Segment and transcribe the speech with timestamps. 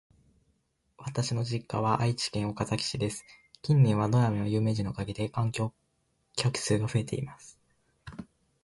[0.97, 3.23] 私の実家は愛知県岡崎市です。
[3.61, 5.69] 近年はドラマや有名人のおかげで観光
[6.35, 7.59] 客数が増えています。